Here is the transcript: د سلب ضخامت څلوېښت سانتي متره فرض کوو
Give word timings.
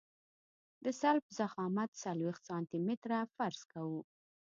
د 0.83 0.85
سلب 1.01 1.23
ضخامت 1.39 1.89
څلوېښت 2.03 2.43
سانتي 2.49 2.79
متره 2.87 3.19
فرض 3.35 3.59
کوو 3.71 4.01